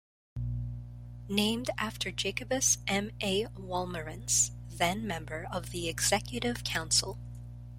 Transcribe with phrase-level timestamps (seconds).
[1.29, 3.11] Named after Jacobus M.
[3.21, 3.45] A.
[3.49, 7.19] Wolmarans, then member of the Executive Council.